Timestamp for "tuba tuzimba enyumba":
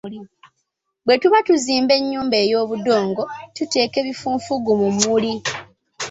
1.21-2.35